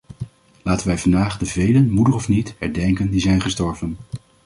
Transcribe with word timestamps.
Laten 0.63 0.87
wij 0.87 0.97
vandaag 0.97 1.37
de 1.37 1.45
velen– 1.45 1.89
moedig 1.93 2.13
of 2.13 2.27
niet– 2.27 2.55
herdenken, 2.59 3.09
die 3.11 3.21
zijn 3.21 3.41
gestorven. 3.41 3.97